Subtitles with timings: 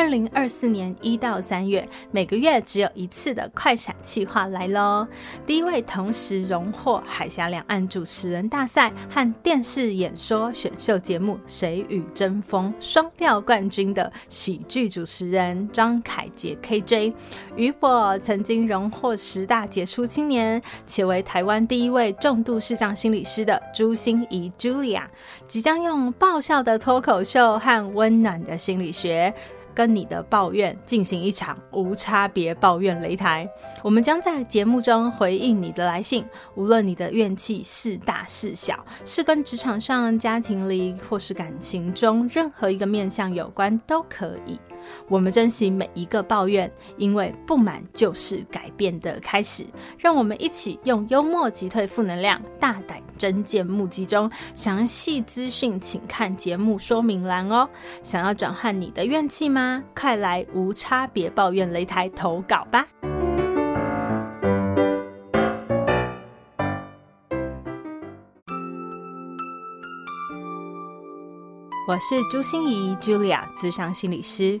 [0.00, 5.06] 二零二四年一到三月，每个月只有一次的快闪计划来喽！
[5.46, 17.12] 第一位同时荣获海峡两岸主持人大赛和电视演说选秀节目《谁与争锋》双料冠军的喜剧主持人张凯杰 KJ，
[17.54, 25.02] 与我曾经荣获十大杰出青年，且为台湾第一位重度视障心理师的朱心怡 Julia，
[25.46, 29.34] 即将用爆笑的脱口秀和温暖的心理学。
[29.80, 33.48] 跟你的抱怨进行一场无差别抱怨擂台，
[33.82, 36.22] 我们将在节目中回应你的来信，
[36.54, 44.60] 无论你的怨气是大是小，是跟职场上、家庭里或是感情中任何一个面向有关都可以。
[45.08, 49.64] 我们珍惜每一个抱怨，因为不满就是改变的开始。
[49.98, 57.68] 让我们一起用幽默击退负能量，大胆真见目击中，详细资讯请看节目说明栏哦。
[58.02, 59.82] 想要转换你的怨气吗？
[59.94, 62.86] 快来无差别抱怨擂台投稿吧！
[71.88, 74.60] 我是朱心怡 Julia，咨商心理师。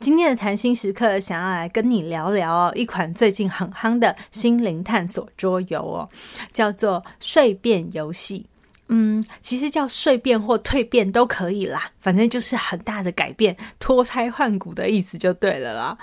[0.00, 6.08] 今天的谈心时刻，想要来跟你聊聊哦，一款最近很夯的心灵探索桌游哦，
[6.52, 8.46] 叫做蜕变游戏。
[8.94, 15.96] 嗯，其实叫蜕变或蜕变都可以啦，反正就是很大的改变、脱胎换骨的意思就对了啦。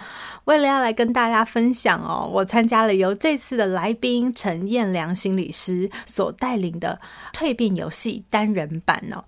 [0.46, 7.00] 为了要来跟大家分享哦，我参加了由这次的来宾陈彦良心理师所带领的
[7.32, 9.24] 蜕变游戏单人版哦。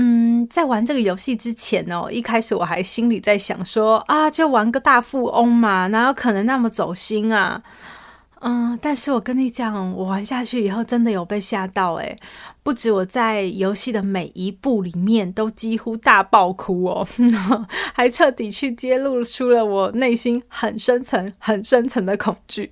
[0.00, 7.60] 嗯，在玩这个游戏之前哦，一开始我还心里在想说啊，就玩个大富翁嘛，哪有可能那么走心啊？
[8.40, 12.16] 嗯，但是我跟你讲，我玩下去以后真的有被吓到诶，
[12.62, 17.08] 不止我在游戏的每一步里面都几乎大爆哭哦，
[17.92, 22.70] 还彻底去揭露出了我内心很深层、很深层的恐惧。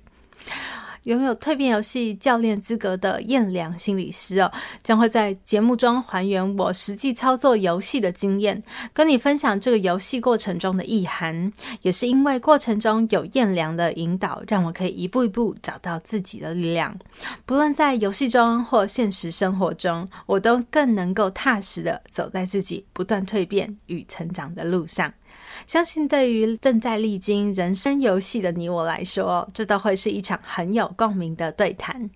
[1.07, 4.51] 拥有蜕变游戏教练资格的彦良心理师哦，
[4.83, 8.61] 将会在节目中还原我实际操作游戏的经验，
[8.93, 11.51] 跟你分享这个游戏过程中的意涵。
[11.81, 16.93] 也是因为过程中有彦良的引导，让我可以一步一步找到自己的力量。
[17.45, 25.13] 不论在游戏中或现实生活中，我都更能够踏实的走在自己不断蜕变与成长的路上。
[25.65, 32.09] 相信对于正在历经人生游戏的你我来说，这都会是一场很有共鸣的对谈。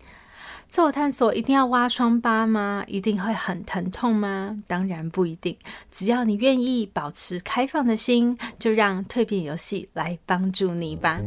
[0.67, 2.83] 自我探索一定要挖疮疤吗？
[2.87, 4.57] 一定会很疼痛吗？
[4.67, 5.57] 当然不一定。
[5.89, 11.19] 只要你愿意保持开放的心，就让蜕变游戏来帮助你吧。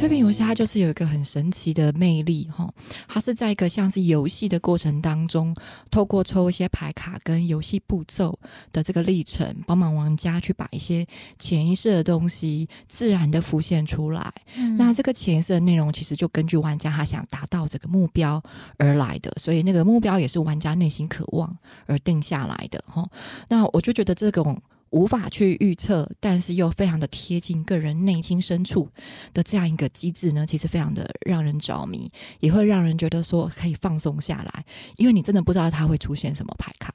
[0.00, 2.72] 蜕变游戏它就是有一个很神奇的魅力哈，
[3.06, 5.54] 它是在一个像是游戏的过程当中，
[5.90, 8.38] 透过抽一些牌卡跟游戏步骤
[8.72, 11.06] 的这个历程，帮忙玩家去把一些
[11.38, 14.32] 潜意识的东西自然的浮现出来。
[14.56, 18.42] 嗯、那这个潜意识的内容其实就根据玩家他想达到这个目标
[18.78, 23.06] 而来的，所以那个目标也是玩家内心渴望而定下来的哈。
[23.50, 24.58] 那我就觉得这种。
[24.90, 28.88] 无法去预测，但是又非常的贴近个人内心深处
[29.32, 34.64] 的这样一个机制呢，其实非常的让人着迷，也会让人觉得说可以放松下来，
[34.96, 36.92] 因为你真的不知道它会出现什么牌卡。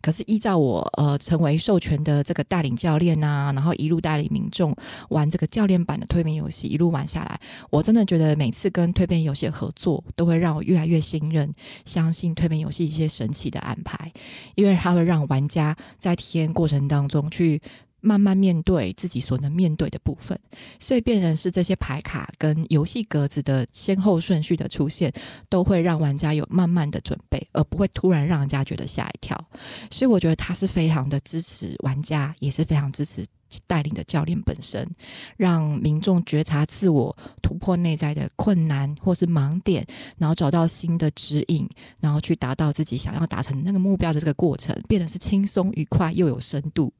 [0.00, 4.74] 可是依照我呃成为授权的这个带领教练啊，然后一路带领民众
[5.10, 7.40] 玩这个教练版的推变游戏，一路玩下来，
[7.70, 11.54] 我真的觉得每次跟推变游戏合作，都会让我越来越信任、
[11.84, 14.12] 相信推变游戏一些神奇的安排，
[14.56, 17.30] 因为它会让玩家在体验过程当中。
[17.36, 17.60] 去
[18.00, 20.38] 慢慢面对自己所能面对的部分，
[20.78, 25.12] 所以变成是这些牌卡跟游戏格子的先后顺序的出现，
[25.48, 29.36] 都会让玩家有慢慢的准备，而不会突然让人家觉得吓一跳。
[29.90, 33.24] 所以我觉得他是非常的支持玩家，也是非常支持
[33.66, 34.88] 带领的教练本身，
[35.36, 39.84] 让民众觉察自我、突破内在的困难或是盲点，
[40.16, 41.68] 然后找到新的指引，
[41.98, 46.92] 然后去达到自己想要达成那个目标的这个过程，变得是轻松愉快又有深度。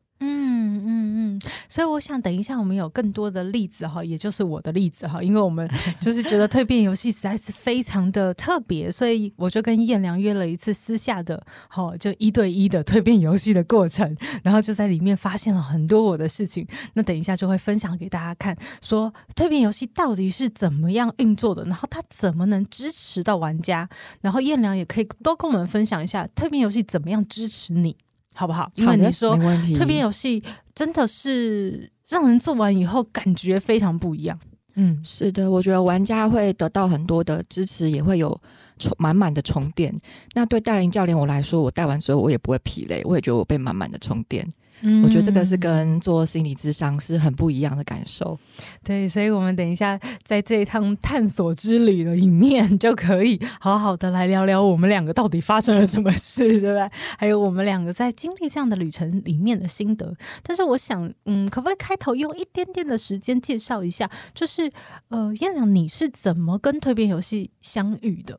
[1.69, 5.69] 所以我想等一下我们有更多的例子哈，也就是我的例子哈，因为我们
[6.01, 16.67] 就是觉得蜕变游戏实在是非常的特别，所以我就跟彦良约了一次私下的，好就一对一的蜕变游戏的过程，然后就在里面发现了很多我的事情。
[16.95, 23.89] 那等一下就会分享给大家看，说蜕变游戏到底是怎么样运作的，然后它怎么能支持到玩家，
[24.21, 27.97] 然后彦良也可以多跟我们分享一下蜕变游戏怎么样支持你。
[28.37, 28.71] 好不好？
[28.75, 30.43] 因为你说蜕变游戏
[30.75, 34.39] 真的是让人做完以后感觉非常不一样。
[34.75, 38.39] 嗯，是的，我觉得玩家会得到很多的支持，也会有
[38.79, 39.93] 充满满的充电。
[40.35, 44.47] 那对带领教练我来说，我带完之后我也不会疲累，我也觉得我被满满的充电。
[44.83, 48.39] 嗯，我觉得这个是跟做心理咨商是很不一样的感受。
[48.85, 56.91] 对，所以我们等一下在这一趟探索之旅的里面，就可以好好的来聊聊我们两个到底发生了什么事，对不对？
[57.19, 60.15] 还有我们两个在经历这样的旅程里面的心得。
[60.43, 64.71] 但是我想，嗯，可不可以开头用一点点的时间介绍一下，就是
[65.09, 68.39] 呃，燕良，你是怎么跟蜕变游戏相遇的？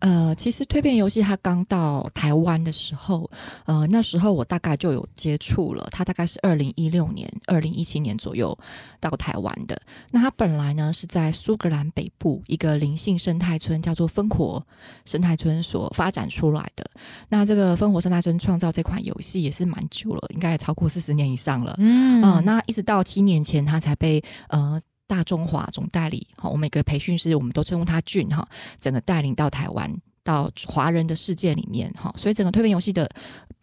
[0.00, 3.30] 呃，其实蜕变游戏它刚到台湾的时候，
[3.64, 5.86] 呃，那时候我大概就有接触了。
[5.92, 8.56] 它大概是二零一六年、二零一七年左右
[8.98, 9.80] 到台湾的。
[10.10, 14.64] 那它本来呢是在苏格兰北部一个灵性生态村，叫做烽火
[15.04, 16.90] 生态村所发展出来的。
[17.28, 21.74] 那这个烽火生态村创造这款游戏也是蛮久了，应该也超过四十年以上了。
[21.78, 24.80] 嗯，呃，那一直到七年前，它才被呃。
[25.10, 28.48] 大中华总代理，好，我们每个培训师，我们都称呼他俊哈，
[28.78, 29.92] 整个带领到台湾，
[30.22, 33.10] 到华人的世界里面哈，所以整个蜕变游戏的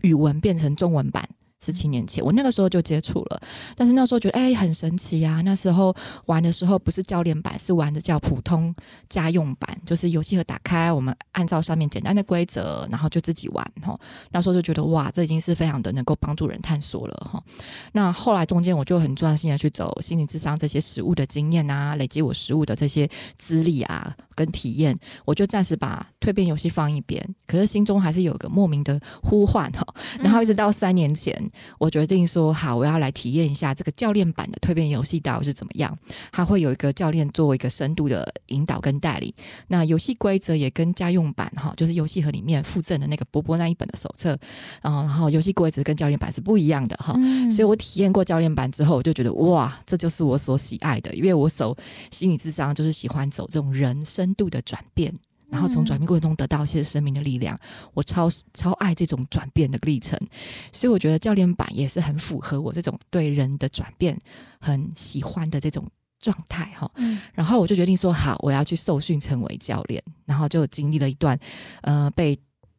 [0.01, 1.25] 语文变成中文版。
[1.59, 3.41] 十七年前，我那个时候就接触了，
[3.75, 5.41] 但是那时候觉得哎、欸、很神奇啊！
[5.41, 5.93] 那时候
[6.27, 8.73] 玩的时候不是教练版，是玩的叫普通
[9.09, 13.99] 家用版，就是游戏盒打开，我们按照上面简单的规则，然后就自己玩哈。
[14.31, 17.43] 那时候就觉得哇，这已经是非常的能够帮助人探索了哈。
[17.91, 24.95] 那后来中间我就很专心的去走心理智商这些实物的经验啊，累积我实物的这些资历啊跟体验，
[25.25, 29.83] 我就暂时把蜕变游戏放一边，可是心中还是有个莫名的呼唤哈。
[30.19, 31.35] 然后一直到三年前。
[31.47, 35.97] 嗯我决定说好，我要来体验一下这个教练版的蜕变游戏到底是怎么样。
[36.31, 39.33] 它会有一个教练做一个深度的引导跟带领。
[39.67, 44.37] 那游戏规则也跟家用版哈，就是游戏盒里面附赠的那个波波那一本的手册，
[44.81, 47.13] 然后然后游戏规则跟教练版是不一样的哈。
[47.17, 51.75] 嗯、所以我体验过教练版之后，我就觉得哇，这就是我所喜爱的，因为我手
[52.11, 55.13] 心理智商就是喜欢走这种人深度的转变。
[55.49, 57.57] 然后从转变过程中得到一些生命的力量，
[57.93, 60.19] 我超超爱这种转变的历程，
[60.71, 64.19] 所以我觉得教练版也是很符合我这种对人的转变
[64.59, 65.85] 很喜欢的这种
[66.19, 66.91] 状态哈。
[66.95, 71.39] 嗯，然后我就决定说好，我要去受训成为教练，然后就经历了一段
[71.81, 72.37] 呃被。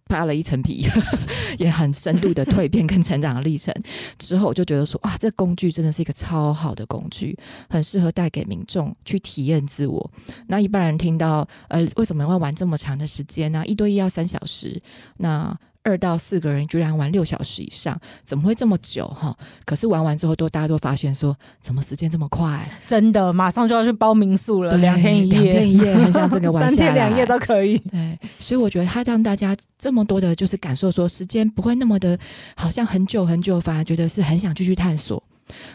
[0.09, 0.89] 扒了一层皮，
[1.59, 3.73] 也很深度的蜕变跟成长的历程。
[4.19, 7.39] 之后我就觉得说，哇，这工具真的是一个超好的工具，
[7.69, 10.11] 很适合带给民众去体验自我。
[10.49, 13.63] 那一般人听到，呃，为什么要玩这么长的时间呢？
[13.67, 14.83] 一对一要三小时，
[15.19, 15.57] 那。
[15.89, 19.37] 二到四个人居然玩六小时以上，怎么会这么久哈？
[19.65, 22.69] 可是玩完之后都大家都发现说，怎么时间这么快？
[22.87, 27.79] 真的，马上就要去包民宿了，两天一夜，两天一夜，很像这个 玩下，三天两夜都可以。
[27.79, 32.19] 对，所以我觉得他让大家这么多的，就是感受说时间不会那么的，
[32.55, 35.23] 好像很久很久，反而觉得是很想继续探索。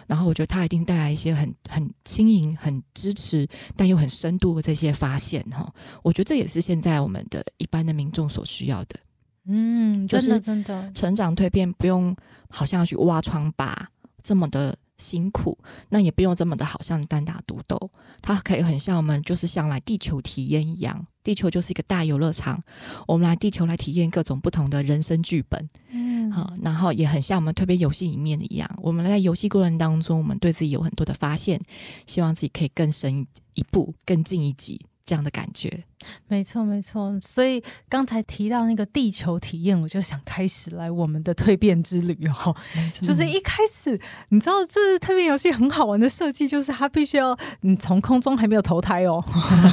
[0.06, 5.68] 然后我觉得他一定带来一些很很轻盈、很支持，但又很深度的这些发现哈。
[6.04, 8.96] 我觉得这也是现在我们的一般的民众所需要的。
[9.46, 12.16] 嗯，真的真的，成长蜕变不用
[12.50, 13.90] 好像要去挖疮疤
[14.22, 15.58] 这么的辛苦，
[15.90, 22.64] 那也不用这么的好像单打独斗，它可以很像我们就是像来地球体验一样，地球就是一个大游乐场，
[23.06, 31.60] 我们来地球来体验各种不同的人生剧本，嗯，好，然后也很像我们蜕变游戏里面的一样，我们在游戏过程当中，我们对自己有很多的发现，
[32.08, 34.80] 希望自己可以更深一步，更进一级。
[35.06, 35.84] 这样的感觉，
[36.28, 37.20] 没错没错。
[37.20, 42.56] 所以刚才提到那个地球体验，我就想开始来我们的蜕变之旅哦。
[42.94, 49.22] 错就是一开始，你知道，就是蜕变游戏很好玩的设计，就是它必须要你从空中还没有投胎哦，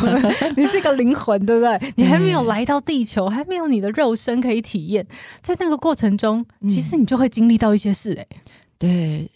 [0.56, 1.92] 你是一个灵魂，对不对？
[1.96, 5.06] 你还没有来到地球，还没有你的肉身可以体验，
[5.40, 8.36] 在那个过程中，其实你就会经历到一些事，哎、嗯，
[8.78, 9.30] 对。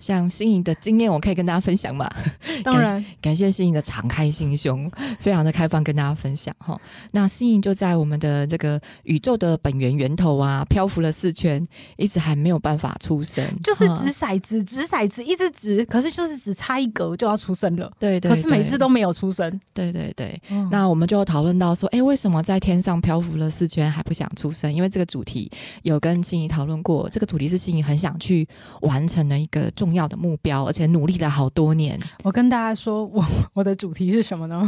[0.00, 2.10] 像心仪的经验，我可以跟大家分享嘛？
[2.64, 4.90] 当然，感谢心仪的敞开心胸，
[5.20, 6.76] 非常的开放跟大家分享哈。
[7.12, 11.64] 那心仪就在我们的这个宇宙的本源源头啊，漂浮了四圈，
[11.98, 20.40] 一直还没有办法出生，就是掷骰子，掷骰子一直掷，可是就是只差一格就要出生了，对，对对，可是每次都没有出生，对对对。
[20.48, 24.72] 嗯、那我们就讨论到说，哎、欸，为什么在天上漂浮了四圈还不想出生？
[24.72, 25.50] 因为这个主题
[25.82, 28.48] 有跟心仪讨论过，这个主题是心仪很想去
[28.80, 29.89] 完成的一个重。
[29.90, 31.98] 重要的目标，而且努力了好多年。
[32.22, 34.62] 我跟大家说，我 我的主题是什么呢？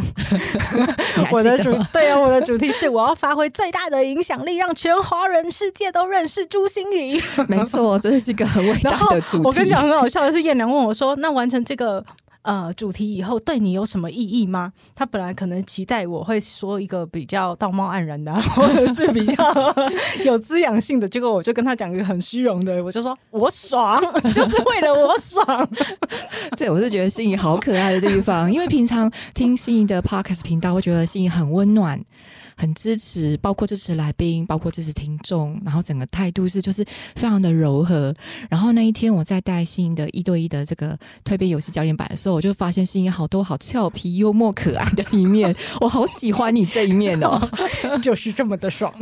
[1.31, 7.23] 我的主对啊，我的主题是我要发挥最大的影响力，让全华人世界都认识朱心怡。
[7.47, 9.43] 没错，这是一个很伟大的主题。
[9.45, 12.05] 我跟你讲，很好笑的是，燕良问我说：“那完成这个。”
[12.43, 14.73] 呃，主题以后对你有什么意义吗？
[14.95, 19.35] 他本来可能期待我会说一个比较道貌岸然的， 或者是比较
[20.27, 24.03] 有滋养性的，结果我就跟他讲一个很虚荣的，我就说我爽，
[24.35, 25.69] 就是为了我爽。
[26.57, 32.05] 对，我是觉得心仪好可爱的地方，因为平常听心仪的 Podcast 频道，会觉得心仪很温暖。
[32.57, 38.15] 很支持，包括支持来宾，包括支持听众，然后整个态度是就是非常的柔和。
[38.51, 47.41] 然后那一天我在带芯仪的一对一的这个蜕变游戏教练版的时候，我就发现芯仪好多好俏皮、幽默、可爱的一面， 我好喜欢你这一面哦，
[48.03, 48.93] 就是这么的爽，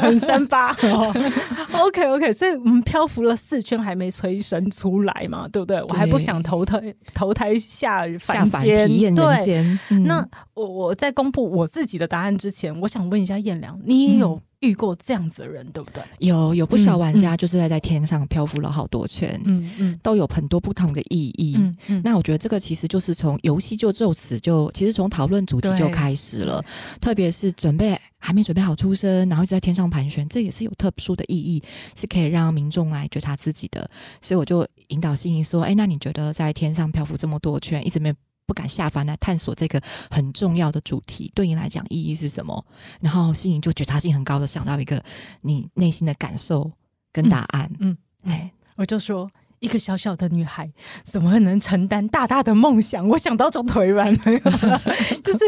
[0.00, 0.76] 很三八。
[1.72, 5.72] OK OK，所以我们漂浮了四圈还没催生出来嘛，对不对？
[5.78, 9.80] 对我还不想投胎投胎下凡间体验人间。
[9.88, 12.91] 嗯、那我我在公布我自己的答案之前，我。
[12.92, 16.02] 想问一下燕良，你也有遇过这样子的人，嗯、对不对？
[16.18, 21.54] 有有不少玩家就是在在天上漂浮了好多圈，嗯嗯，都有很多不同的意义。
[21.56, 26.62] 嗯嗯，那我觉得这个其实就是从游戏就就此就，其实从讨论主题就开始了。
[27.00, 31.62] 特别是准备还没准备好出生，然后一直在天上盘旋，这也是有特殊的意义，
[31.96, 33.88] 是可以让民众来觉察自己的。
[34.20, 38.12] 所以我就引导心仪说：“哎，那你觉得在天上漂浮这么多圈，一直没？”
[38.52, 39.80] 不敢下凡来探索这个
[40.10, 42.62] 很重要的主题，对你来讲意义是什么？
[43.00, 45.02] 然后心仪就觉察性很高的想到一个
[45.40, 46.70] 你内心的感受
[47.10, 47.70] 跟答案。
[47.80, 49.30] 嗯，哎、嗯，我就说
[49.60, 50.70] 一个小小的女孩
[51.02, 53.08] 怎么会能承担大大的梦想？
[53.08, 54.18] 我想到就腿软了，
[55.24, 55.38] 就是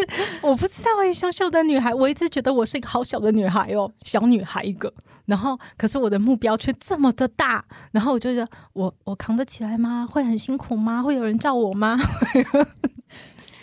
[0.41, 4.91] 我不知道哎，小小的女孩，我一直觉得我是一个好小的女孩哦，小女孩一个。
[5.27, 10.07] 然后，可是我的目标却这么的大，然后我就觉得，我我扛得起来吗？
[10.07, 11.03] 会很辛苦吗？
[11.03, 11.99] 会有人罩我吗？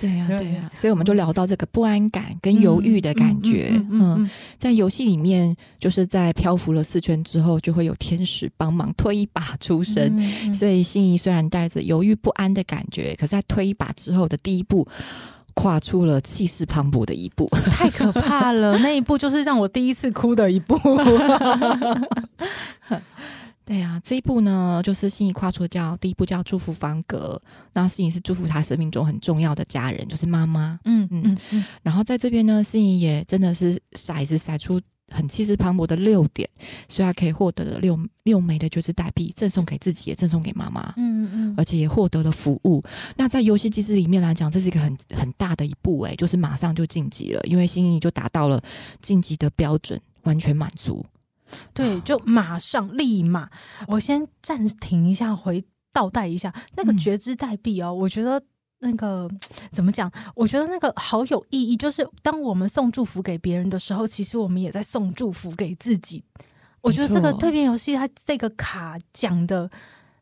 [0.01, 3.71] 对呀、啊，对呀、啊，所以我们就聊到这个不安感跟犹豫的感觉。
[3.91, 4.27] 嗯，
[4.57, 10.03] 在游戏里面，就是在漂浮了四圈之后，就会有天使帮忙推一把出生。
[10.17, 14.87] 嗯嗯嗯，所以心仪虽然带着犹豫不安的感觉，可是在推一把之后的第一步。
[15.53, 18.77] 跨出了气势磅礴的一步， 太可怕了！
[18.79, 20.79] 那一步就是让我第一次哭的一步。
[23.71, 27.41] 对呀、啊，这一步呢，就是心仪跨出叫第一步，叫祝福方格。
[27.71, 30.77] 那心仪是祝福他生命中很重要的家人，就是妈妈。
[30.83, 31.63] 嗯嗯嗯。
[31.81, 34.81] 然后在这边呢，心仪也真的是骰子骰出。
[35.13, 36.49] 很气势磅礴的六点，
[36.87, 40.93] 所以他可以获得了六六枚的就是代币，赠送给自己，也赠送给妈妈。
[40.95, 42.81] 嗯嗯嗯，而且也获得了服务。
[43.17, 48.63] 那在游戏机制里面来讲，这是一个很很大的一步，诶，就是马上就晋级了，因为心仪就达到了
[49.01, 51.05] 晋级的标准，完全满足。
[51.73, 53.49] 对，就马上立马。
[53.87, 58.41] 我先暂停一下，回倒带一下那个觉知代币哦，嗯、我觉得。
[58.83, 59.29] 那个
[59.71, 60.11] 怎么讲？
[60.33, 66.23] 我觉得那个好有意义，就是当我们送祝福给别人的时候，其实我们也在送祝福给自己。
[66.81, 69.69] 我觉得这个蜕变游戏，它这个卡讲的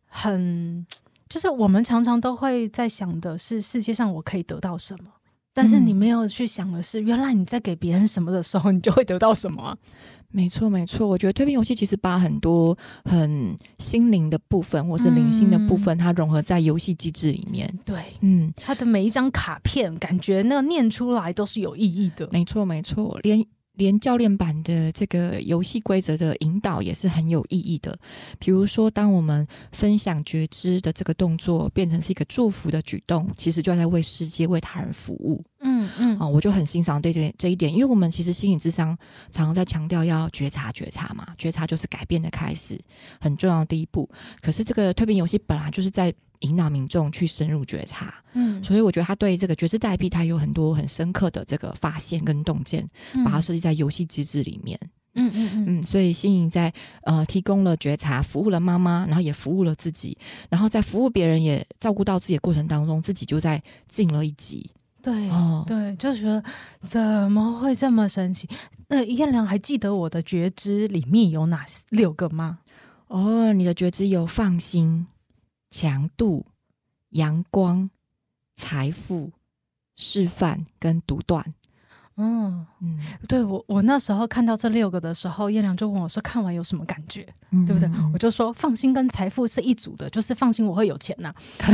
[0.07, 0.86] 很，
[1.29, 5.09] 就是我们常常都会在想的是世界上我可以得到什么，
[5.53, 9.77] 但是你没有去想的是，原来你在给别人什么的时候，你就会得到什么。
[10.31, 11.07] 没错，没错。
[11.07, 17.71] 我觉得蜕变游戏其实把很多很心灵的部分，或是灵性的部分，嗯、它融合在游戏机制里面。
[17.83, 22.29] 对，嗯，它的每一张卡片，感觉那念出来都是有意义的。
[22.31, 23.45] 没错，没错，连。
[23.79, 27.98] 连教练版的这个游戏规则的引导也是很有意义的。
[28.38, 35.41] 比如说，当我们分享觉知的这个动作变成是一个祝福的举动，其实就在为世界、为他人服务。
[35.62, 38.95] 嗯嗯，啊、嗯，我就很欣赏对这这一点，因为我们其实心理智商
[39.31, 42.77] 常常在强调要觉察觉察嘛，觉察就是改变的开始，
[43.21, 44.09] 很重要的第一步。
[44.41, 46.13] 可是这个蜕变游戏本来就是在。
[46.39, 54.79] 引导民众去深入觉察，嗯，所以我觉得他对这个觉知代币，他有很多很深刻的这个发现跟洞见，嗯、把它设计在游戏机制里面，
[55.15, 60.17] 嗯嗯嗯，嗯，所以新颖在呃提供了觉察，服务了妈妈，然后也服务了自己，
[60.50, 66.41] 然后在服务别人也照顾到自己的过程当中，自己就在进了一级，对，哦、对，就觉得
[66.81, 68.48] 怎么会这么神奇？
[68.88, 72.60] 那燕良还记得我的觉知里面有哪六个吗？
[73.08, 75.05] 哦，你的觉知有放心。
[75.70, 76.46] 强度、
[77.10, 77.90] 阳光、
[78.56, 79.32] 财富、
[79.96, 81.54] 示范跟独断，
[82.22, 87.26] 嗯嗯，对我我那时候看到这六个的时候，叶良就问我说：“看完有什么感觉？
[87.52, 91.36] 嗯、对不对？”我就说：“放心，跟财富是一组的，就是放心我会有钱呐、啊，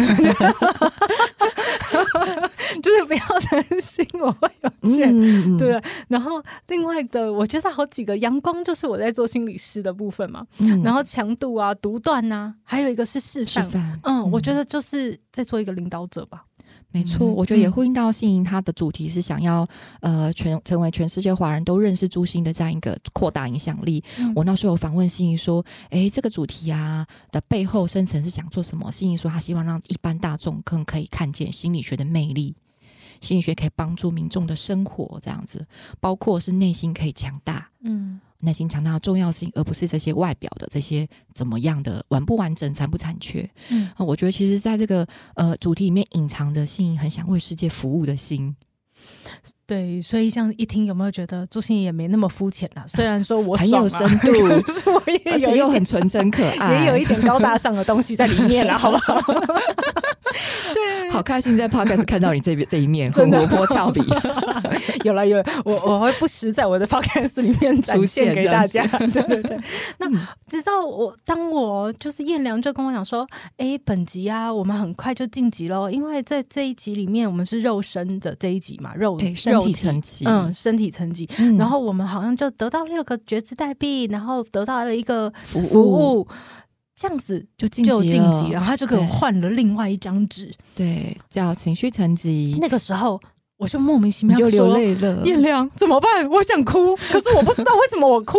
[2.81, 5.11] 就是不要担心我会有钱。
[5.11, 5.81] 嗯”对。
[6.07, 10.45] 然后另外的，我觉得好几个阳光就是我在做心理师的部分嘛。
[10.59, 13.63] 嗯、然后强度啊、独断呐，还有一个是示范。
[13.63, 16.45] 示范嗯，嗯，我觉得就是在做一个领导者吧。
[16.95, 19.67] 没错，我觉得也呼应到信莹，他的主题是想要
[19.99, 24.01] 呃全成为全世界华人都认识朱星的这样一个扩大影响力。
[24.17, 28.89] 嗯、我那时候有访问信莹说，诶，这个主题啊的背后深层是想做什么？
[28.89, 32.55] 信莹说，他希望让一般大众更可以看见心理学的魅力，
[33.19, 35.67] 心理学可以帮助民众的生活，这样子，
[35.99, 37.69] 包括是内心可以强大。
[37.81, 38.21] 嗯。
[38.39, 43.49] 内心强大的重要性，而不是这些外表的这些怎么样的完不完整、残不残缺。
[43.69, 48.55] 嗯，我觉得其实在这个呃主题里面隐藏着心很想为世界服务的心。
[49.67, 52.85] 对，所以这样一听，有没有觉得朱心也没那么肤浅啊？
[52.87, 54.31] 虽然说我很有深度，
[55.31, 59.19] 而且又很纯真可爱， 也有一点高大上的东西在里面了，好不好？
[61.15, 64.01] 对，好开心在 Podcast 看到你这边这一面，很活泼俏皮。
[65.03, 68.85] 有了有了，我我会不时在我的 Podcast 里面出现给大家。
[68.97, 69.59] 对对对，
[69.99, 70.09] 那
[70.47, 86.27] 直到我当我就是燕良就跟我讲说，哎，本集啊，我们很快就晋级喽，因为在这一集里面，我们是肉身的这一集嘛，肉身体层级，嗯，身体层级，嗯、然后我们好像就得到六个觉知代币，然后得到了一个服务。
[86.95, 92.57] 这样子就晋级了，然后他就给我换了另外一张纸，对，叫情绪层级。
[92.61, 93.19] 那个时候
[93.57, 95.21] 我就莫名其妙就流泪了。
[95.25, 96.25] 燕良怎么办？
[96.29, 98.37] 我想哭， 可是我不知道为什么我哭。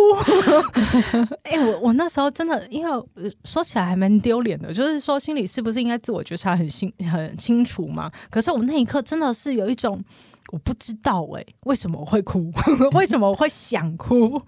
[1.45, 3.05] 哎、欸，我我那时候真的，因为
[3.45, 8.11] 说起来还蛮丢脸的，就是说心里是不是应该自我觉察很清很清楚嘛？
[8.31, 10.03] 可是我那一刻真的是有一种
[10.51, 12.51] 我不知道哎、欸，为什么我会哭？
[12.93, 14.41] 为什么我会想哭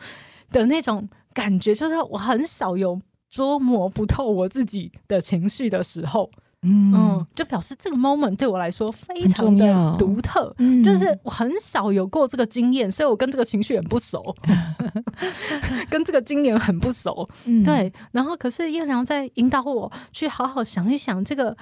[0.51, 1.75] 的那种感觉？
[1.75, 2.99] 就是我很少有。
[3.29, 6.29] 捉摸不透我自己的情绪的时候，
[6.63, 14.35] 嗯，嗯，就表示这个 moment 对我来说非常的独特，嗯、就是我很少有过这个经验，所以我跟这个情绪很不熟，
[15.89, 17.91] 跟这个经验很不熟，嗯、对。
[18.11, 21.55] 然后，可是燕良在引导我去好好想一想，这个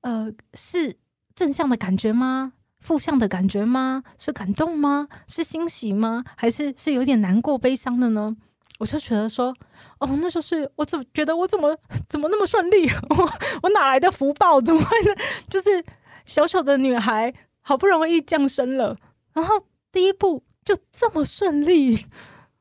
[0.00, 0.96] 呃，是
[1.34, 2.54] 正向的感觉吗？
[2.80, 4.02] 负向的感觉吗？
[4.18, 5.06] 是感动吗？
[5.28, 6.24] 是欣喜吗？
[6.36, 8.36] 还是是有点难过、悲伤的呢？
[8.78, 9.54] 我就觉得说。
[9.98, 12.88] 哦，那就是我怎么觉得我怎么怎么那么顺利？
[13.16, 13.32] 我
[13.62, 14.58] 我哪来的福报？
[14.60, 15.14] 怎么会呢？
[15.48, 15.84] 就是
[16.26, 18.96] 小小的女孩好不容易降生了，
[19.32, 22.04] 然后第一步就这么顺利，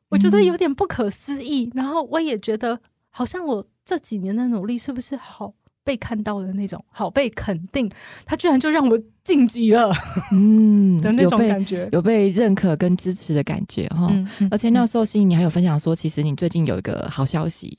[0.09, 1.65] 我觉得有点不可思议。
[1.65, 5.55] 嗯、然后我也觉得，好像我这几年的努力是不是好？
[5.83, 7.89] 被看到的那种，好被肯定，
[8.25, 9.91] 他居然就让我晋级了，
[10.31, 14.07] 嗯的那种感觉，有被，有被认可跟支持的感觉哈。
[14.11, 17.75] 嗯嗯、而且那时候，心你还有分享说，其实你最近有一个好消息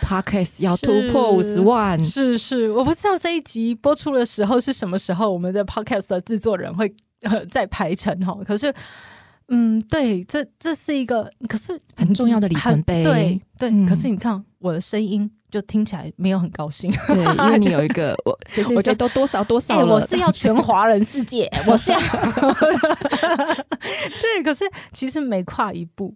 [0.00, 8.36] ，Podcast 要突破五十万，是是，我不知道这一集播出的时候是什么时候，我们的 Podcast 的制作人会呃在排程哈。
[8.44, 8.72] 可是，
[9.50, 13.70] 嗯，对，这这是一个，可是很重要的里程碑，对对。
[13.70, 15.30] 嗯、可是你看我的声音。
[15.50, 18.30] 就听起来没有很高兴，对，因为你有一个 我，
[18.76, 21.98] 我觉得都多少多少我是要全华人世界， 我是要，
[24.22, 26.14] 对，可是其实每跨一步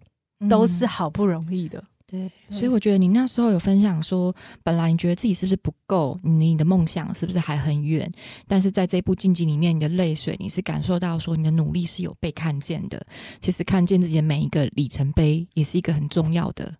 [0.49, 8.11] 都是好不容易的，嗯、对，所以我觉得你那时候有分享说，本来你觉得自己是不是不够，你的梦想是不是还很远，
[8.47, 13.03] 但是在这一部竞技里面，你的泪水你是感受到说你的努力是有被看见的，
[13.41, 16.71] 其实看见自己的每一个里程碑也是一个很重要的。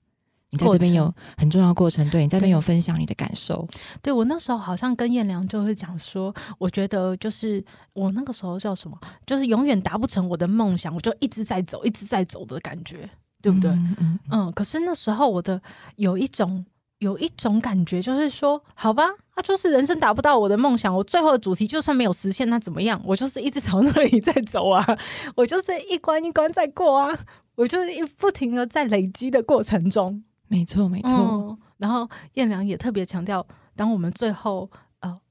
[0.51, 3.67] 你在这边有很重要的过程，对，你在这边有分享你的感受。
[3.71, 7.61] 对，对我那时候好像跟燕良就会讲说，我觉得就是
[7.91, 13.09] 我那个时候叫什么，就是永远达不成我的梦想，我就一直在走，一直在走的感觉，
[13.45, 13.69] 对不对？
[13.69, 14.51] 嗯嗯，嗯。
[14.53, 15.61] 可是那时候我的
[15.97, 16.65] 有一种
[16.97, 19.03] 有一种感觉，就是说，好吧，
[19.35, 22.99] 那、啊、就是人生达不到我的梦想，我最后的主题就算没有实现，那怎么样？
[23.05, 24.83] 我就是一直朝那里在走啊，
[25.35, 27.15] 我就是一关一关在过啊，
[27.53, 30.23] 我就是一不停的在累积的过程中。
[30.47, 31.57] 没错，没错、嗯。
[31.77, 34.84] 然后燕良也特别强调，当我们最后呃，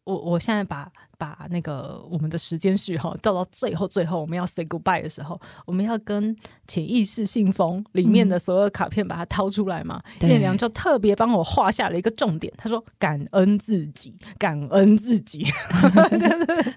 [0.05, 6.37] 我我现在把把那个我们的时间序哈，到到最后最后我们要 say goodbye 的时候，我们要跟
[6.67, 10.03] 潜意识信封里面的所有卡片把它掏出来嘛。
[10.21, 15.47] 嗯、燕良就特别帮我画下了一个重点，他说：“感恩自己，感恩自己。”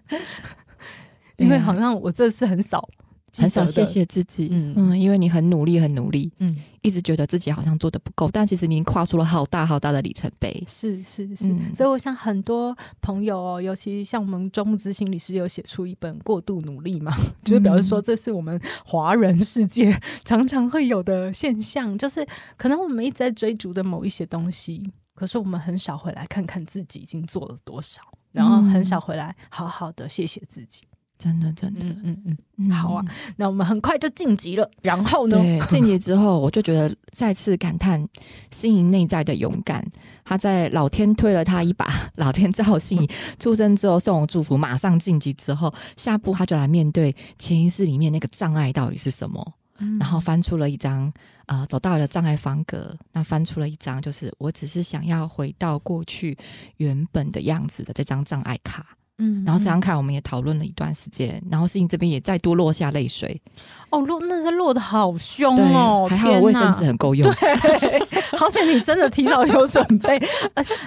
[1.37, 2.87] 因为好像我这次很少。
[3.35, 4.73] 很少谢谢自己，嗯。
[4.75, 10.63] 嗯，因为你很努力，很努力，嗯，一直觉得自己好像做的不够，但其实你跨出了好大好大的里程碑。
[10.67, 22.25] 是是是，嗯、所以我想很多朋友哦，尤其像我们周慕姿心理师有写出一本《过度努力》嘛， 就是表示说这是我们华人世界 常常会有的现象，就是
[22.57, 30.81] 可能我们一直在追逐的某一些东西，可是我们很少回来看看自己已经做了多少，然后很少回来好好的谢谢自己。
[31.17, 33.03] 真的，真的，嗯嗯嗯，好啊，
[33.35, 34.69] 那我们很快就晋级了。
[34.81, 35.37] 然后呢？
[35.37, 38.07] 对，晋级之后，我就觉得再次感叹
[38.51, 39.83] 心仪内在的勇敢。
[40.23, 49.53] 他在老天推了他一把，老天造心仪 出生之后送我祝福，马上晋级之后，下步他就来面对潜意识里面那个障碍到底是什么。
[49.79, 51.13] 嗯、然后翻出了一张，
[51.45, 56.35] 呃，走到了障碍方格，那翻出了一张，就是我只是想要回到过去
[56.77, 58.97] 原本的样子的这张障碍卡。
[59.19, 63.41] 嗯，然后这张卡我们也讨论了一段时间，然后心仪这边也再度落下泪水。
[63.89, 67.27] 哦，落那是落的好凶哦，还好卫生纸很够用。
[67.33, 67.99] 对，
[68.37, 70.17] 好险你真的提早有准备。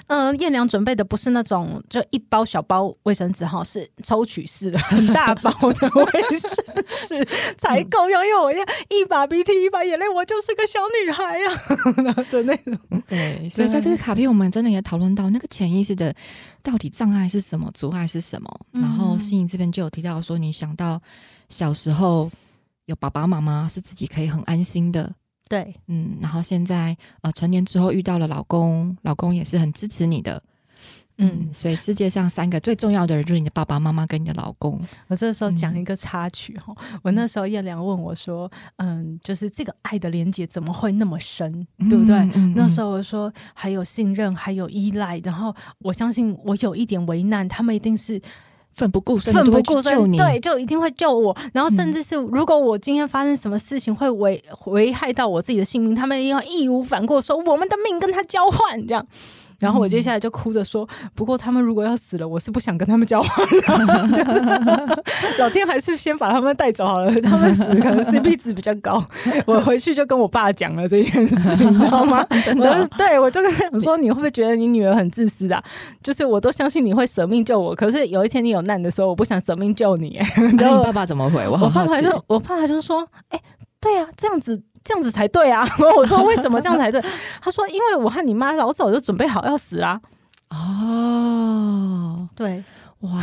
[0.09, 6.51] 嗯、呃，彦良准备的不是那种就一包小包卫生纸哈，是抽取式的很大包的卫生
[7.09, 12.79] 纸才够用，因为我要一把鼻涕一把眼泪，我就是个小女孩呀、啊、 的那种。
[13.09, 16.15] 对，所以在这个卡片，我们真的也讨论到那个潜意识的
[16.63, 18.61] 到底障碍是什么，阻碍是什么。
[18.73, 21.01] 然后心仪这边就有提到说，你想到
[21.49, 22.31] 小时候。
[22.87, 25.15] 有爸爸妈妈是自己可以很安心的，
[25.49, 30.43] 对，嗯，然后现在呃成年之后遇到了老公，老公也是很支持你的，
[31.21, 34.81] 嗯，嗯，所以世界上三个最重要的人就是你的爸爸妈妈跟你的老公。
[35.09, 42.19] 我这时候讲一个插曲哈，嗯、我那时候叶良问我说，嗯，就是这个爱的连接怎么会那么深，嗯、对不对？
[42.55, 48.21] 那时候我说还有信任，还有依赖，然后我相信我有一点为难，他们一定是。
[48.73, 51.37] 奋不顾身，奋不顾身，对，就一定会救我。
[51.53, 59.05] 然后，甚至是如果我今天发生什么事情会危危害到我自己的性命，他们一定要义无反顾说我们的命跟他交换，这样。
[59.61, 65.03] 然后我接下来就哭着说：“不过他们如果要死了，我是不想跟他们交往了。
[65.39, 69.05] 老天还是先把他们带走好了，他们死可能 CP 值比较高。
[69.47, 72.27] 我回去就跟我爸讲了这件事，你知道吗？
[72.57, 75.63] 我就，对，我就跟他讲说，你会不会觉得你女儿很自私啊？
[76.03, 80.19] 就是我都相信你会舍命救我，可是有一天你有难的时候，我不想舍命救你。
[80.59, 81.47] 然后你爸爸怎么回？
[81.47, 83.41] 我爸爸就我爸爸就说：哎，
[83.81, 85.67] 对啊，这样子。”这样子才对啊！
[85.97, 87.03] 我说为什么这样才对？
[87.41, 90.01] 他说因为我和你妈老早就准备好要死啦。
[90.49, 92.63] 哦，对，
[93.01, 93.21] 哇，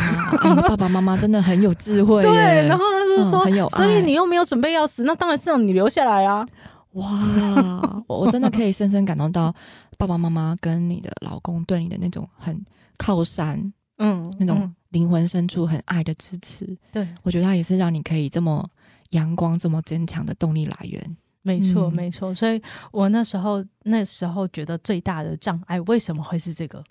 [0.67, 2.21] 爸爸妈妈真的很有智慧。
[2.23, 6.47] 对，然后他就说，很有，所以你又没有准备要死，那当然是让你留下来啊。
[6.93, 9.53] 哇，我真的可以深深感动到
[9.97, 12.63] 爸爸妈妈跟你的老公对你的那种很
[12.97, 16.77] 靠山，嗯，那种灵魂深处很爱的支持。
[16.91, 18.67] 对，我觉得他也是让你可以这么
[19.09, 21.17] 阳光、这么坚强的动力来源。
[21.41, 26.83] 没错，没错，所以我那时候那时候觉得最大的障碍为什么会是这个？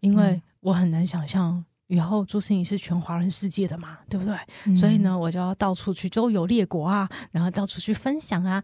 [0.00, 4.36] 因为我很难想象以后朱思怡是全华人世界的嘛，对不对？
[4.66, 8.62] 嗯、所以呢，我就要到处去周游列国啊，然后到处去分享啊。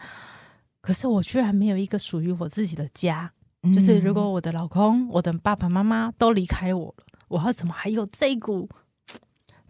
[0.80, 8.68] 可是我居然没有一个属于我自己的家，嗯、就是如果我的老公、我的爸爸妈妈都离开我了，我要怎么还有这一股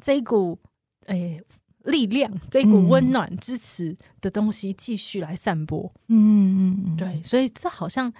[0.00, 0.59] 这一股
[1.07, 1.40] 诶？
[1.88, 5.92] 力量，这股温暖、支持的东西继续来散播。
[6.07, 8.12] 嗯嗯嗯，对，所以这好像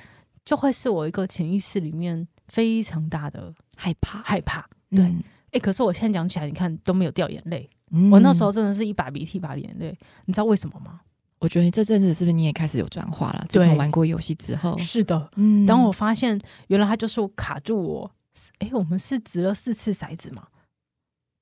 [0.45, 4.69] 就会是我一个潜意识里面非常大的害怕，害怕。
[4.91, 7.69] 对，哎、嗯欸，可是我现在讲起来，你看都没有掉眼泪。
[7.91, 11.01] 嗯、我那时候真的是一把鼻涕一把眼泪，你知道为什么吗？
[11.39, 13.47] 我觉得这阵子是不是你也开始有转化了？
[13.49, 15.31] 自从玩过游戏之后，是的。
[15.37, 18.11] 嗯，当我发现原来他就是我卡住我，
[18.59, 20.49] 哎、欸，我们是掷了四次骰子吗？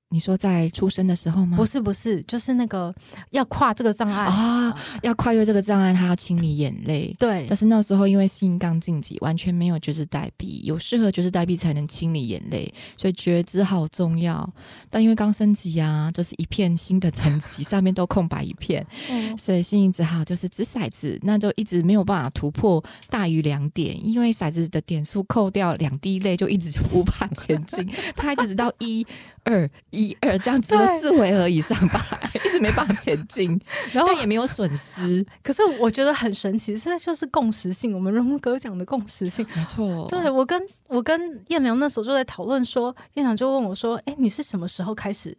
[0.08, 1.56] 你说在出生的时候吗？
[1.56, 2.94] 不是，不是，就是那个
[3.30, 7.12] 要跨这个障碍啊，要跨越这个障碍，他要清理眼泪。
[7.18, 14.48] 对，但是那时候因为心刚晋级，完全没有觉知代币，有适合觉知代币才能清理眼泪，所以觉知好重要。
[14.90, 29.04] 但因为刚升级啊，就是一片新的层级，上面都空白一片，嗯、所以心只好就是掷骰子，那就一直没有办法突破大于两点，因为骰子的点数扣掉两滴泪，就一直就无法前进， 他一直直到一。
[29.46, 32.04] 二一二 这样子了四回合以上吧，
[32.34, 33.58] 一直没办法前进，
[33.92, 35.24] 然后但也没有损失。
[35.42, 37.94] 可是我觉得很神奇，这就是共识性。
[37.94, 40.06] 我们荣哥讲的共识性，没错。
[40.08, 45.36] 对，我跟我跟彦良那时候就在讨论说，彦良就问我说：“哎、欸，你是什么时候开始？”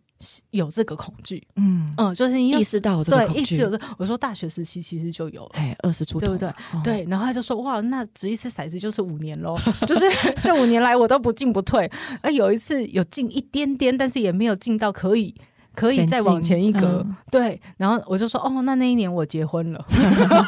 [0.52, 3.86] 有这个恐惧，嗯嗯，就是意识到这个恐惧，对，意识有这个。
[3.98, 6.50] 我说大学时期其实就有了，哎，二十出头，对不对？
[6.50, 10.06] 哦、对，然后他就说，哇，那掷一次骰子就是五年喽，就是
[10.44, 11.90] 这五年来我都不进不退，
[12.22, 15.36] 而有一次有进一点点，但是也没有进到可以
[15.78, 17.06] 可以再往前一格。
[17.06, 19.86] 嗯、对，然后我就说，哦，那那一年我结婚了。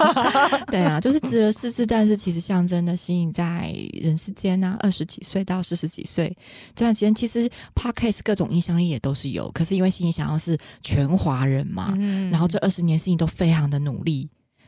[0.71, 6.35] 对啊，就是值得试试，但是其实象征的吸引在人世间啊，二十几岁到四十几岁
[6.73, 9.51] 这段时间，其实 Podcast 各种影响力也都是有。
[9.51, 14.27] 可是因为心怡想要是全华人嘛，嗯、然后这二十年心怡都非常的努力。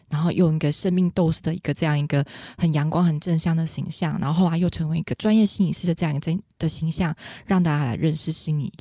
[0.10, 2.21] 然后用一个生命斗士的一个这样一个
[2.58, 8.74] 很阳光、很正向的形象，然后后来又成为一个专业心理师的这样一个真的形象，让大家来认识心理，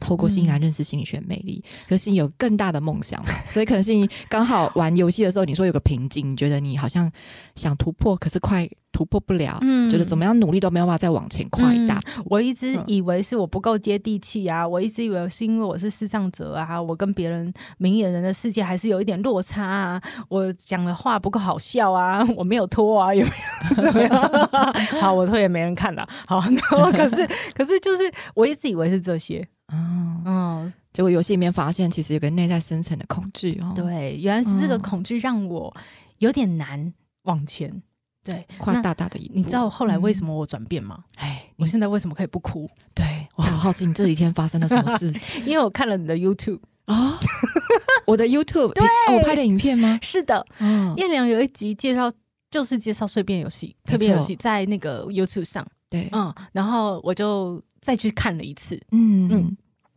[0.00, 1.62] 透过心理来认识心理学魅力。
[1.64, 7.10] 嗯、可是你有更大的梦想嘛， 所以可能是你刚好玩游戏的时候，你说有个瓶颈，你觉得你好像
[7.54, 8.68] 想突破，可是快。
[8.92, 12.24] 突破不了，嗯，觉得怎么样努力都没有办法再往前跨一大，嗯。
[12.26, 23.30] 我一直以为是我不够接地气啊，嗯、我一直以为是因为我是视障者啊，我跟别人明眼人的世界还是有一点落差啊，我讲的话不够好笑啊， 我没有脱啊，有没
[23.70, 23.74] 有？
[23.76, 24.48] 怎么样？
[25.00, 26.06] 好，我脱也没人看了。
[26.26, 28.02] 好，然后可是可是就是
[28.34, 33.72] 我一直以为是这些，嗯嗯，结果游戏里面发现其实有个内在深层的恐惧哦。
[33.74, 35.74] 对，原来是这个恐惧让我
[36.18, 37.82] 有点难往前。
[38.22, 39.32] 对，跨大大的一步。
[39.34, 41.02] 你知道后来为什么我转变吗？
[41.16, 42.68] 哎、嗯，我现在为什么可以不哭？
[42.94, 45.10] 对，我好好奇你这几天发生了什么事？
[45.46, 47.18] 因为我看了你的 YouTube 啊、哦，
[48.06, 49.98] 我的 YouTube 对、哦，我拍的影片吗？
[50.02, 52.12] 是的，嗯，燕良有一集介绍，
[52.50, 59.56] 就是介绍碎片游戏、蜕变游戏，在那个 YouTube 上，对，嗯，然后我就再去看了一次，嗯嗯，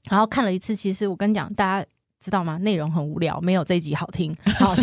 [0.09, 1.87] 然后看了一次，其实我跟你讲，大家。
[2.23, 2.57] 知道吗？
[2.59, 4.33] 内容很无聊，没有这一集好听。
[4.57, 4.73] 好，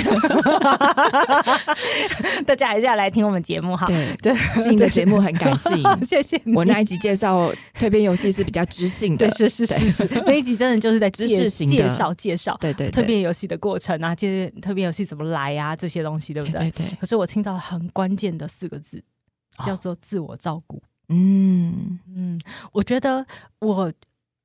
[2.45, 3.87] 大家还是要来听我们节目哈。
[3.87, 6.55] 对对，新的节目很感性， 谢谢你。
[6.55, 16.71] 我那一集介绍蜕变游戏是比较知性的，对，是是是是， 那一集真的就是在知识型介绍介绍，对对蜕变游戏的过程啊，介蜕变游戏怎么来啊，这些东西对不对？
[16.73, 16.85] 对。
[17.01, 19.03] 可是我听到很关键的四个字，
[19.65, 20.83] 叫做自我照顾。
[21.11, 22.41] 嗯嗯，
[22.73, 23.27] 我觉得
[23.61, 23.93] 我。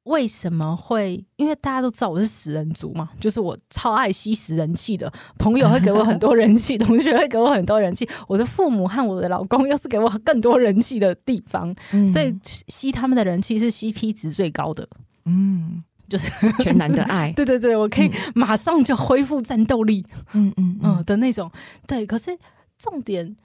[0.05, 1.25] 为什么会？
[1.35, 5.11] 因为大家都知道我是食人族嘛，就是我超爱吸食人气的。
[5.39, 12.31] 朋友会给我很多人气， 同学会给我很多人气，我的父母和我的老公又是给我更多人气的地方，嗯、所以
[12.67, 14.87] 吸他们的人气是 CP 值最高的。
[15.25, 17.31] 嗯，就是全然的爱。
[17.35, 20.05] 对对对，我可以马上就恢复战斗力。
[20.33, 21.51] 嗯嗯嗯的那种。
[21.87, 22.37] 对，可是
[22.77, 23.35] 重点，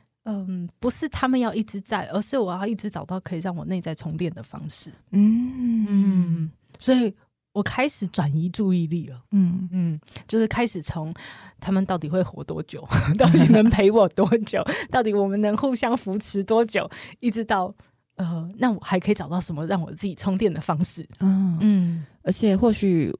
[0.48, 4.90] 嗯，不是他们要一直在，而是我要一直找到可以让我内在充电的方式。
[5.10, 7.12] 嗯嗯，所以
[7.52, 9.20] 我开始转移注意力了。
[9.32, 11.12] 嗯嗯，就是开始从
[11.58, 12.86] 他们到底会活多久，
[13.18, 16.88] 到底能陪我多久，到底我们能互相扶持多久，
[17.20, 17.74] 一直到
[18.16, 21.06] 呃，那我还可以找到什么让我自己充电的方式？
[21.20, 23.12] 嗯嗯，而且或许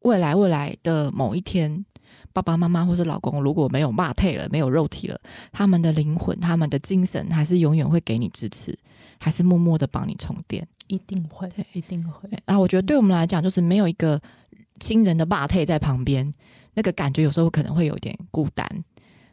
[0.00, 1.84] 未来未来的某一天。
[2.36, 5.18] 爸爸妈妈或是老公，如果没有骂退了，没有肉体了，
[5.52, 8.78] 他们的灵魂、他们的精神，还是永远会给你支持，
[9.18, 12.28] 还是默默的帮你充电，一定会，一定会。
[12.44, 14.20] 啊，我觉得对我们来讲，就是没有一个
[14.80, 16.30] 亲人的骂退在旁边，
[16.74, 18.68] 那个感觉有时候可能会有点孤单，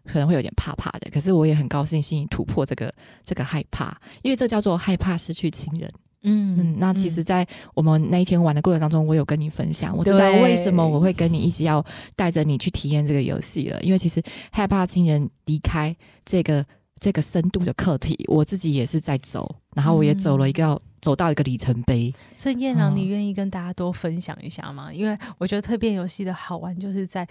[0.06, 1.10] 可能会有点怕怕的。
[1.12, 2.94] 可是我也很高兴，心怡突破这个
[3.26, 5.92] 这个害怕，因为这叫做害怕失去亲人。
[6.24, 13.82] 嗯嗯，那其实，在我们那一天玩的过程当中，我有跟你分享，我知道为什么我会跟你一直要带着你去体验这个游戏了。
[13.82, 16.66] 因为其实害怕亲人离开这个
[17.00, 22.14] 这个深度的课题，我自己也是在走，然后我也走了一个要走到一个里程碑。
[22.38, 24.94] 所以燕郎，你愿意跟大家多分享一下吗？
[24.94, 27.28] 因为我觉得蜕变游戏的好玩就是在，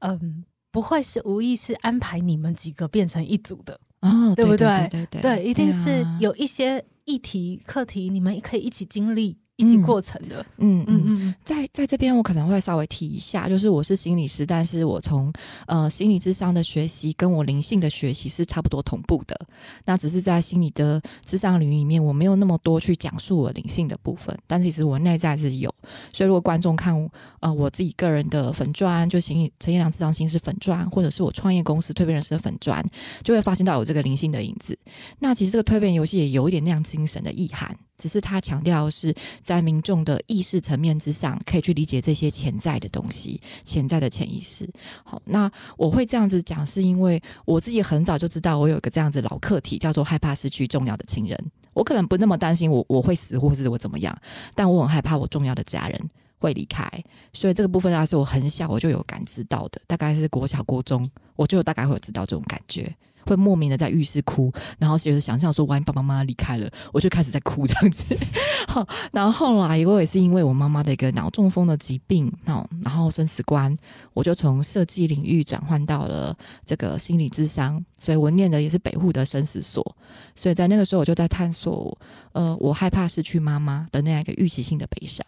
[0.00, 4.88] 嗯，不会是无意识安排你们几个变成一组的哦，对不对？
[4.90, 6.84] 对对对，对，一定是有一些。
[7.04, 9.36] 议题课题，你们也可以一起经历。
[9.56, 10.84] 一起过程的，嗯。
[10.88, 15.32] 嗯嗯，在在这边我可能会稍微提一下，就是我是心理师，但是我从
[15.66, 19.38] 呃心理智商的学习跟我灵性的学习是差不多同步的，
[19.84, 25.72] 那只是在心理的智商领域里面，我没有那么多去讲述我灵性的部分，但其实我内在是有，
[26.12, 26.94] 所以如果观众看
[27.40, 32.84] 呃我自己个人的粉砖，就心理陈彦良智商心是粉砖，或者是我创业公司蜕变人生的粉砖，
[33.22, 34.78] 就会发现到有这个灵性的影子。
[35.18, 37.76] 那其实这个蜕变游戏也有一点那样精神的意涵。
[38.02, 44.68] 只是他强调是在民众的意识层面之上，可以去理解这些潜在的东西，潜在的潜意识。
[45.04, 51.38] 好，那我会这样子讲，是因为我自己很早就知道，我有一个这样子老课题，叫做害怕失去重要的亲人。
[51.74, 54.16] 我可能不那么担心我我会死，或是我怎么样，
[54.56, 56.90] 但我很害怕我重要的家人会离开。
[57.32, 62.92] 所以这个部分啊，是我很小我就有感知到的，大概是国小、国中，我就大概会有知道这种感觉。
[63.24, 68.16] 会莫名的在浴室哭，然后就是想象说，万一爸爸妈妈离开了，我就开始在哭这样子。
[68.68, 73.74] 好，然后后来我也是因为我妈妈的一个脑中风的疾病，哦，然后生死观，
[74.14, 79.96] 我就从设计领域转换到了这个心理咨商，所以我念的也是北护的生死所。
[80.34, 81.96] 所以在那个时候，我就在探索，
[82.32, 85.26] 呃，我害怕失去妈妈的那样一个预期性的悲伤。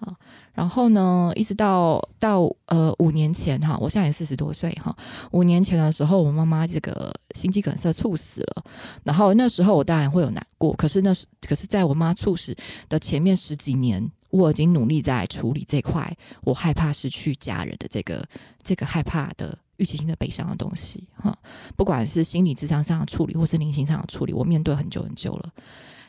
[0.00, 0.14] 好，
[0.54, 4.96] 然后呢，一直到到呃五年前哈，我现在也四十多岁哈。
[5.32, 8.64] 五年前的时候，我妈妈这个心肌梗塞猝死了。
[9.02, 12.54] 然后那时候我当然会有难过，可是那是可是在我妈猝死
[12.88, 18.24] 的前面十几年，我已经努力在处理这块我害怕失去家人的这个
[18.62, 21.36] 这个害怕的预期性的悲伤的东西哈。
[21.76, 25.50] 不管是心理智商上的处理，或是灵性上的处理，我面对很久很久了。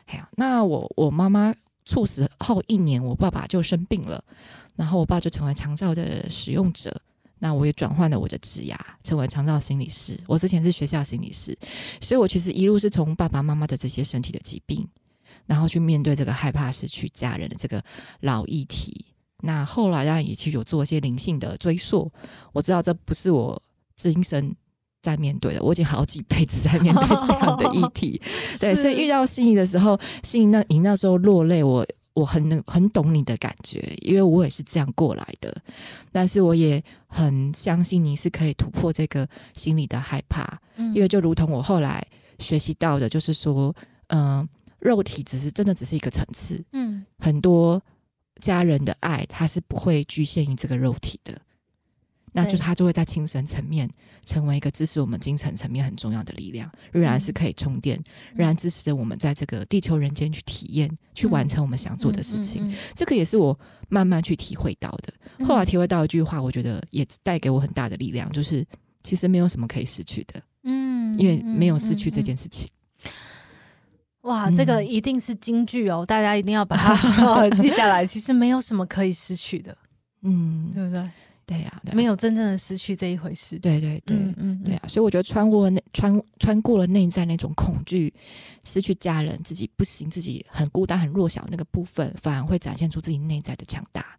[0.06, 1.52] 哎呀，那我我妈妈。
[1.84, 4.22] 猝死后一年，我爸爸就生病了，
[4.76, 7.00] 然后我爸就成为长照的使用者。
[7.42, 10.18] 那我也转换了我的职涯，成为长照心理师。
[10.26, 11.56] 我之前是学校心理师，
[12.00, 14.86] 所以我其实一路是从爸爸妈妈的这些身体的疾病，
[15.46, 17.82] 然后去面对这个害怕失去家人的这个
[18.20, 19.06] 老议题。
[19.42, 22.12] 那后来当然也去有做一些灵性的追溯，
[22.52, 23.60] 我知道这不是我
[23.96, 24.54] 今生。
[25.02, 28.20] 在面对的，我已经好几辈子在面对这样的议题，
[28.60, 35.56] 对，所以遇到心仪的时候，心仪那你那时候落泪，我我很能很懂你的感觉，因为我也是这样过来的，
[36.12, 42.06] 但是我也很相信你是可以突破这个心理的害怕，嗯，因为就如同我后来
[42.38, 43.74] 学习到的，就是说，
[44.08, 44.48] 嗯，呃，
[44.80, 47.80] 肉体只是真的只是一个层次，嗯，很多
[48.40, 51.40] 家人的爱，它是不会局限于这个肉体的。
[52.32, 53.88] 那就是他就会在精神层面
[54.24, 58.02] 成为一个支持我们精神层面很重要的力量，仍然是可以充电，
[58.34, 62.72] 仍然支持着我们在这个地球人间去体验、去完成我们想做的事情。
[62.94, 65.46] 这个也是我慢慢去体会到的。
[65.46, 68.66] 后来体会到一句话，我觉得也带给我很大的力量，就是
[69.02, 70.42] 其实没有什么可以失去的。
[70.62, 72.68] 嗯，因为没有失去这件事情。
[74.22, 78.04] 哇，这个一定是金句哦，大家一定要把它 记下来。
[78.04, 79.74] 其实没有什么可以失去的。
[80.22, 81.10] 嗯，对不对？
[81.50, 83.58] 对呀、啊，没有真正的失去这一回事。
[83.58, 88.14] 对对对，嗯嗯，对啊，所以我觉得穿过那穿穿过了内在那种恐惧，
[88.64, 94.16] 失去家人，自己不行，自己很孤单、很弱小那个部分，反而会展现出自己内在的强大。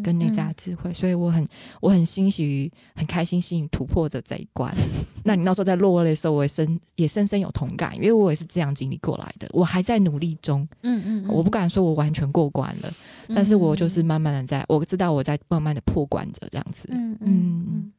[0.00, 1.46] 嗯，跟内在的智慧，嗯、所以我很
[1.80, 4.74] 我很欣喜于很开心，吸引突破的这一关。
[5.24, 9.48] 那你那时候在落泪的时候，我也深也深深有同感，因为我也是这样经历过来的。
[9.52, 12.92] 我还在努力中，嗯嗯，我不敢说我完全过关了，
[13.28, 16.88] 嗯、但是我就是慢慢的在，我知道我在慢慢的破关着这样子。
[16.90, 17.92] 嗯嗯嗯。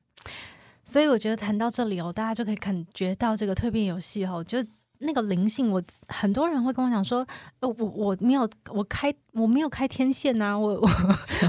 [0.84, 4.64] 所以我觉得谈到这里哦，大家就可以感觉到这个蜕变游戏哦，就。
[5.02, 7.26] 那个灵性，我很多人会跟我讲说，
[7.60, 10.80] 呃，我我没有我开我没有开天线呐、啊，我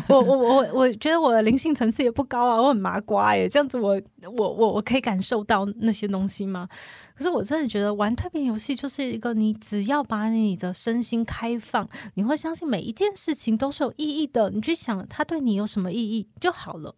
[0.09, 6.69] 我我我我我觉得我的灵性层次也不高啊，我很麻瓜耶，这样子我我我我可以感受到那些东西吗？
[7.15, 16.95] 可是我真的觉得玩蜕变游戏就是一个，你只要把你的身心开放，你会相信每一件事情都是有意义的，你去想它对你有什么意义就好了。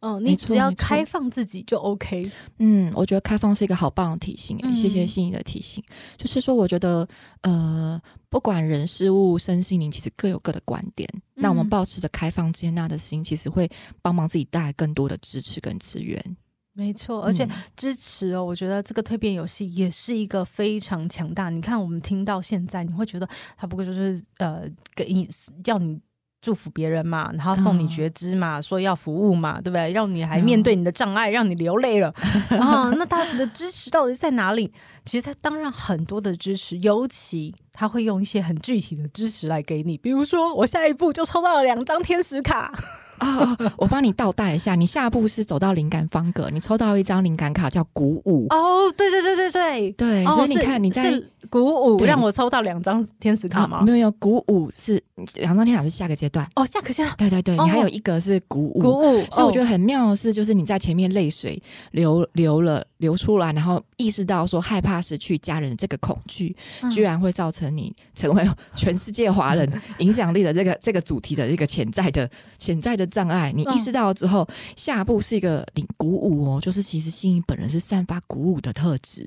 [0.00, 2.30] 嗯，你只要开放自己就 OK。
[2.58, 5.82] 嗯，我觉得开放是一个好棒的提醒，欸，谢谢心仪的提醒。
[5.88, 7.08] 嗯、就是说，我觉得
[7.40, 11.08] 呃，不管人事物身心灵，其实各有各的观点。
[11.14, 13.68] 嗯、那我们保持着开放接纳的心，其实会
[14.02, 16.36] 帮忙自己带来更多的支持跟资源。
[16.74, 21.48] 没错，而且支持哦，我觉得这个蜕变游戏也是一个非常强大。
[21.48, 25.26] 你看，我们听到现在，你会觉得它不过就是呃，给你
[25.64, 25.98] 要你。
[26.46, 29.90] 祝福别人嘛，然后送你觉知嘛，嗯、说要服务嘛，对不对？
[29.90, 32.14] 让你还面对你的障碍，嗯、让你流泪了
[32.60, 32.88] 啊！
[32.96, 34.72] 那他的支持到底在哪里？
[35.04, 42.72] 其实他当然很多的支持，尤其他会用一些很具体的知识来给你，比如说我下一步就抽到了两张天使卡。
[43.18, 48.46] 哦，我帮你倒带一下，你下一步是走到灵感方格，你抽到一张灵感卡叫鼓舞。
[48.50, 51.10] 哦，对对对对对对，所以你看你在
[51.48, 53.80] 鼓舞让我抽到两张天使卡吗？
[53.86, 55.02] 没有没有，鼓舞是
[55.36, 56.46] 两张天使卡是下个阶段。
[56.56, 57.16] 哦，下个阶段。
[57.16, 58.80] 对对对，你还有一个是鼓舞。
[58.82, 61.62] 鼓舞，所以我觉得很妙的是，就是你在前面泪水
[61.92, 66.54] 流流了流出来，然后意识到说害怕失去家人的这个恐惧，
[66.92, 73.06] 居然会造成你成为 全世界华人 影响力的这个这个主题的一个潜在的潜在的。
[73.16, 79.26] 障碍，你意识到了之后，下一步是一个领鼓舞哦，就是其实心仪本人是散发鼓舞的特质，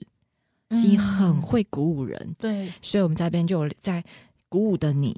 [0.72, 4.04] 心仪很会鼓舞人，对，所以我们这边就在
[4.48, 5.18] 鼓舞的你，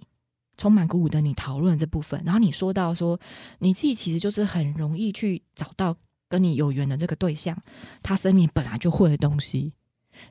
[0.58, 3.20] 充满鼓舞的你讨论这部分，然后你说到说
[3.60, 5.98] 你自己其实就是很容易去找到
[6.32, 7.56] 跟你有缘的这个对象，
[8.02, 9.72] 他生命本来就会的东西，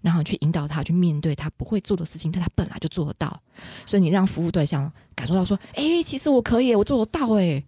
[0.01, 3.41] 然后去引导他去面对他不会做的事情，但他本来就做得到，
[3.87, 7.63] 所以你让服务对象感受到说，哎、其实我可以，我做得到，哎。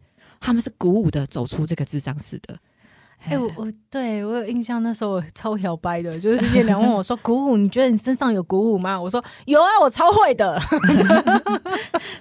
[0.45, 2.59] 他们是鼓舞的走出这个智商室的。
[3.25, 10.61] 哎、欸，我我对我有印象，那时候我超摇摆的，就是叶良问我说：“鼓舞，你觉得你身上有鼓舞吗？”我说：“有啊，我超会的。”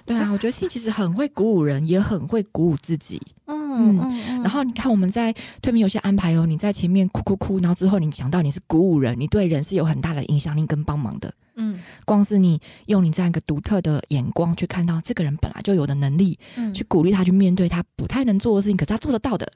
[0.06, 3.20] 对啊，我觉得信其实很会鼓舞人，也很会鼓舞自己。
[3.46, 4.42] 嗯嗯。
[4.42, 11.32] 然后你看，我们在蜕变有些安排哦，你在前面哭哭哭，然后之后你想到你是鼓舞人，你对人是有很大的影响力跟帮忙的。
[11.56, 11.80] 嗯。
[12.04, 19.50] 光是你用你这样一个独特的眼光去看到这个人本来就有的能力，嗯，去鼓励他去面对他不太能做的事情，可是他做得到的。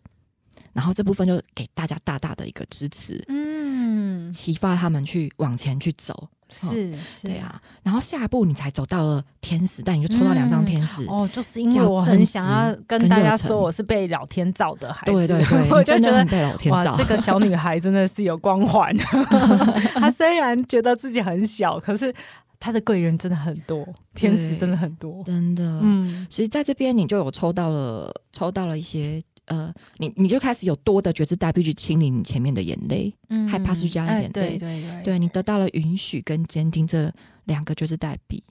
[0.76, 6.28] 然后这部分就给大家大大的一个支持，嗯，启发他们去往前去走。
[6.50, 7.58] 是是，对啊。
[7.82, 11.06] 然后下一步你才走到了天使，但你就抽到两张天使。
[11.06, 15.12] 哦，就是因为我很想要跟大家说，我是被老天造的孩子。
[15.12, 16.92] 对对对， 我就觉得被老天造。
[16.92, 18.94] 哇，这个小女孩真的是有光环。
[19.98, 22.14] 她虽然觉得自己很小，可是
[22.60, 25.80] 她的贵人真的很多，天使真的很多，真的。
[25.82, 29.22] 嗯，所以在这边你就有抽到了，抽到了一些。
[29.46, 37.12] 呃，你你就开始有多的觉知代币去清理你前面的眼泪，嗯，害怕失去家的眼泪，对对对，对你得到了允许跟坚定这
[37.44, 38.42] 两个觉知代币，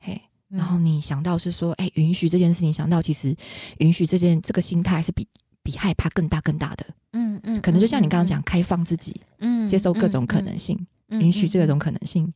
[0.00, 3.34] 嘿，然后你想到是说，哎、欸，允许这件事情，想到其实
[3.78, 5.26] 允许这件这个心态是比
[5.62, 10.78] 比害怕更大更大的，嗯嗯，可能就像你刚刚讲，开放自己，嗯，接受各种可能性，
[11.08, 12.32] 允许这种可能性，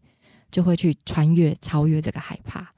[0.50, 2.72] 就会去穿越超越这个害怕。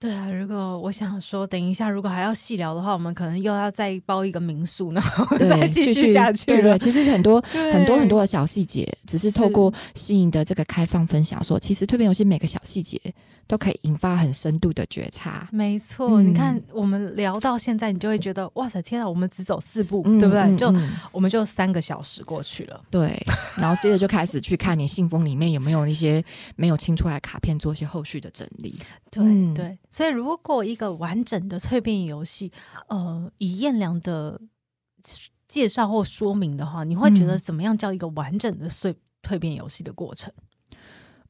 [0.00, 6.46] 对啊，如果我想说，等一下如果还要细聊的话，我们可能又要再包一个民宿，然后再继续下去。
[6.46, 7.38] 对对，其实很多
[7.70, 12.98] 很多很多的小细节，只是透过新颖的这个开放分享说，说其实蜕变游戏每个小细节
[13.50, 15.48] 都可以引发很深度的觉察。
[15.50, 20.56] 没错，嗯、你看我们聊到现在，你就会觉得哇塞，天啊，我们只走四步，嗯、对不对？
[20.56, 22.80] 就、嗯、我们就三个小时过去了。
[22.92, 23.20] 对，
[23.58, 26.24] 然后接着就开始去看你信封里面有没有一些
[26.54, 28.78] 没有清出来的卡片，做一些后续的整理。
[29.10, 29.76] 对、嗯、对。
[29.90, 32.52] 所以，如果一个完整的蜕变游戏，
[32.86, 34.40] 呃，以燕良的
[35.48, 38.94] 介绍或说明的话，你会觉得怎么样叫一个完整的蜕
[39.24, 40.32] 蜕变游戏的过程？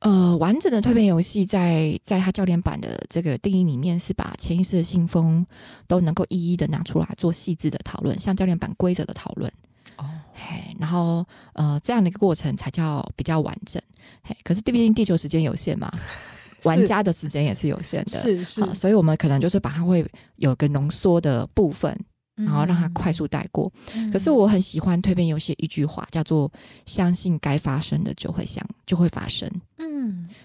[0.00, 5.46] 呃，完整的蜕变游戏在在他教练版的这个定义里面，是把潜意识的信封
[5.86, 9.52] 都能够一一的拿出来做细致的讨论，像教练版规则的讨论。
[9.96, 13.82] 哦，嘿，然后呃，这样的一个过程才叫比较完整。
[14.22, 15.90] 嘿，可是毕竟地球时间有限嘛。
[16.64, 21.98] 玩家的时间也是有限的，是是、啊，所以我们可能就是把它会有个浓缩的部分，
[22.34, 23.72] 然后让它快速带过。
[23.94, 26.52] 嗯、可是我很喜欢蜕变游戏一句话，叫做
[26.84, 29.50] “相信该发生的就会想就会发生”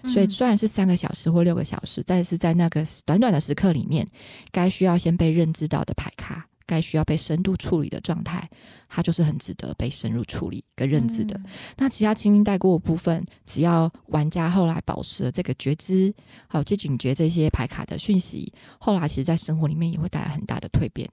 [0.08, 4.06] 所以虽然是三个小时或六个小时，但是在那个短短的时刻里面，
[4.50, 6.46] 该需要先被认知到的牌卡。
[6.68, 8.50] 该需要被深度处理的状态，
[8.88, 11.38] 它就是很值得被深入处理跟认知的。
[11.38, 11.44] 嗯、
[11.76, 16.12] 那其他轻音带过的部分，只要玩家后来保持了这个觉知，
[16.48, 21.08] 好去警觉这些牌卡的讯息，后来其实在生活里面也会带来很大的蜕变。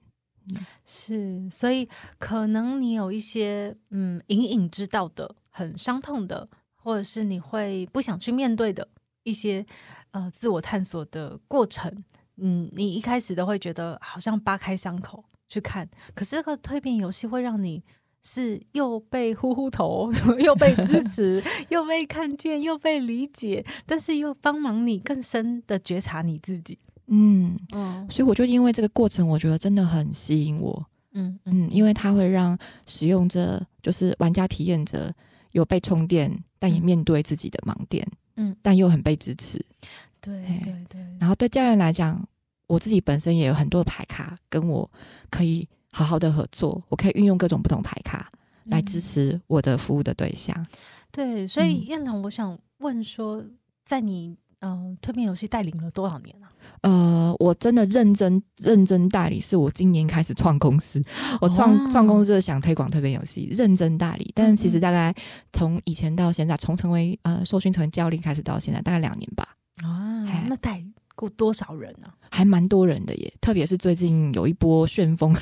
[0.48, 0.56] 嗯、
[0.86, 6.48] 是，所以可能你有一些嗯隐隐知道的很伤痛的，
[6.84, 8.86] 或者是你会不想去面对的
[9.24, 9.66] 一些
[10.12, 11.90] 呃自我探索的过程，
[12.36, 15.24] 嗯，你一开始都会觉得好像扒开伤口。
[15.46, 17.80] 去看，可是这个蜕变游戏会让你
[18.22, 20.10] 是又被呼呼头，
[20.40, 26.78] 又被支持，又被看见，又被理解，但是又帮忙你更深的觉察你自己。
[27.08, 30.84] 嗯嗯，所以我就因为这个过程，我觉得真的很吸引我。
[31.12, 35.12] 嗯嗯，因为它会让使用者，就是玩家体验者，
[35.52, 38.06] 有被充电，但也面对自己的盲点。
[38.36, 39.62] 嗯，但又很被支持。
[40.20, 41.00] 对对对。
[41.20, 42.26] 然后对家人来讲。
[42.66, 44.90] 我自己本身也有很多牌卡，跟我
[45.28, 46.82] 可以好好的合作。
[46.88, 48.32] 我可以运用各种不同牌卡
[48.64, 50.56] 来支持我的服务的对象。
[50.58, 50.66] 嗯、
[51.12, 53.44] 对，所以燕龙，我想问说，
[53.84, 56.50] 在你嗯蜕变游戏带领了多少年啊？
[56.82, 61.02] 呃，我真的认真认真代理，是我今年开始创公司。
[61.40, 64.30] 我创创、哦、公司就是想推广蜕变游戏，认真代理。
[64.34, 65.14] 但是其实大概
[65.52, 69.48] 从以前到现在，从成为呃受训成为教练开始到现在，大概两年吧。
[69.82, 70.84] 啊，嘿那带
[71.16, 72.14] 过多少人呢、啊？
[72.30, 75.34] 还蛮多人的耶，特别是最近有一波旋风，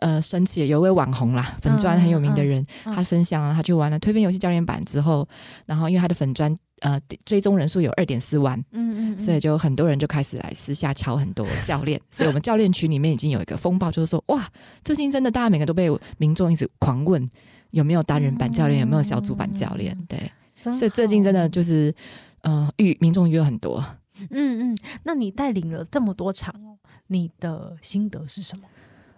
[0.00, 5.28] 呃，升起有一位网红啦，粉砖很有名的人，嗯嗯、他分享了他去玩了推变游戏教练版之后，
[5.66, 14.46] 然后因为他的粉专呃追踪人数有二点四万，嗯嗯，嗯所以就很多人就开始来私下敲很多教练， 所以我们教练群里面已经有一个风暴，就是说哇，
[14.84, 17.26] 最近真的大家每个都被民众一直狂问
[17.70, 21.94] 有没有单人版教练，有没有小组版教练，对，所以最近真的就是
[22.42, 23.84] 呃遇民众约很多。
[24.30, 26.76] 嗯嗯，那你带领了这么多场哦，
[27.06, 28.64] 你的心得是什么？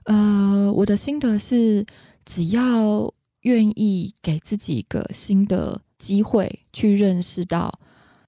[0.04, 1.84] 呃，我的心得是，
[2.24, 7.72] 只要愿意给自己一个新的机会，去认识到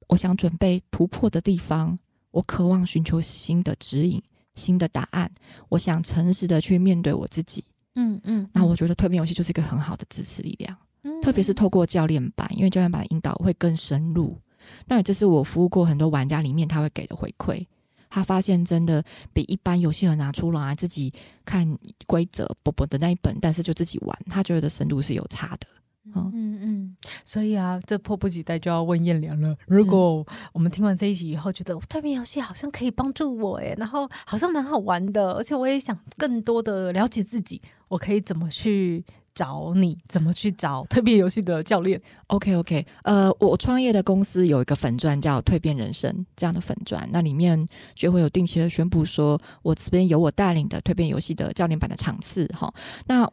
[0.08, 1.98] 我想准备突破的地方，
[2.30, 4.22] 我渴望寻求新的指引、
[4.54, 5.30] 新的答案，
[5.68, 7.62] 我想诚实的去面对我自己。
[7.96, 14.40] 嗯嗯，嗯那我觉得蜕变游戏就是一个很好的支持力量，嗯、特别是透过教练版，因为教练版的引导会更深入。
[14.86, 17.66] 那这是我服务过很多玩家里面他会给的回馈，
[18.08, 19.04] 他发现真的
[19.34, 21.12] 比一般游戏人拿出来自己
[21.44, 25.66] 看规则、啵啵的那一本，但是就自己玩，他觉得深度是有差的。
[26.14, 29.56] 嗯嗯嗯，所以啊，这迫不及待就要问燕良了。
[29.66, 39.04] 如果我们听完这一集以后，觉得蜕变游戏好像可以帮助我诶，然后好像蛮好玩的，而且我也想更多的了解自己，我可以怎么去
[39.34, 39.98] 找你？
[40.08, 47.60] 怎么去找蜕变游戏的教练？OK OK，呃，我创业的公司有一个粉钻叫蜕变人生这样的粉钻，那里面
[47.94, 52.72] 就会有定期的宣布说，我这边有我带领的蜕变游戏的教练版的场次哈。
[53.06, 53.30] 那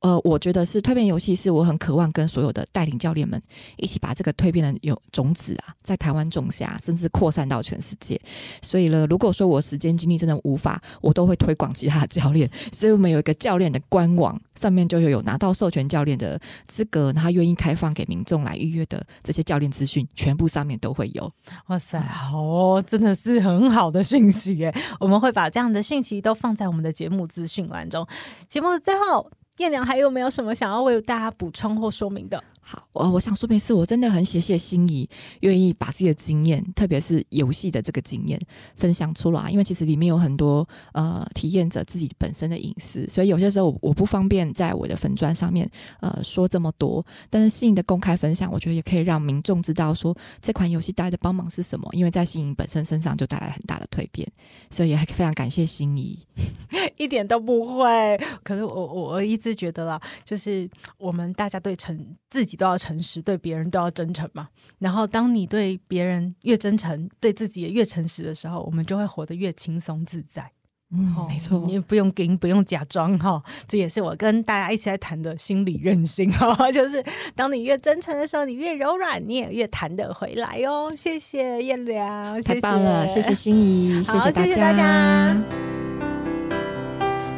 [0.00, 3.40] 呃，我觉得是蜕变游戏，是我很渴望跟所有的带领教练们
[3.76, 8.18] 一起把这个蜕变的有种子啊，在台湾种下，甚至扩散到全世界。
[8.62, 12.50] 所以呢，如果说我时间精力真的无法，我都会推广其他的教练。
[12.72, 21.30] 所以我们有一个教练的官网，上面就会有拿到授权教练的资格，他愿意开放给民众来预约的这些教练资讯，全部上面都会有。
[21.66, 24.74] 哇塞，好，真的是很好的讯息耶！
[24.98, 28.06] 我们会把这样的讯息都放在我们的节目资讯栏中。
[28.48, 29.30] 节目的最后。
[29.58, 32.42] 燕良还有没有什么想要为大家补充或说明的？
[32.70, 35.08] 好，我我想说明是，我真的很谢谢心怡
[35.40, 38.38] 愿意把自己的经验，特别是游戏的这个经验
[38.76, 45.68] 分享出来，因为其实里面有很多呃体验者自己本身的隐私，所以有些时候我，我不方便在我的粉砖上面
[45.98, 47.04] 呃说这么多。
[47.28, 54.30] 但是心怡的公开分享，我觉得也可以让民众知道说这款游戏带来的帮忙是什么，因为在心怡本身身上就带来很大的蜕变，
[54.70, 56.16] 所以也非常感谢心怡。
[56.96, 64.48] 一点都不会，可是我我我一直觉得啦，就是我们大家对成自己都要诚实，对别人都要真诚嘛。
[64.78, 70.52] 然后当你对别人越真诚，对自己也越诚实的时候，我们就会活得越轻松自在。
[70.92, 73.42] 嗯，没错，你也不用给，不用假装哈。
[73.66, 77.02] 这也是我跟大家一起来谈的心理韧性哈， 就是
[77.34, 80.92] 当你越真诚的时候，你越柔软，你也越弹得回来哦。
[80.94, 84.44] 谢谢燕良，太棒了，谢谢心怡，谢谢大家。
[84.44, 85.79] 谢谢大家